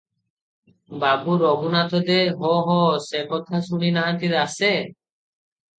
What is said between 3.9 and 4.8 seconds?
ନାହାନ୍ତି ଦାସେ?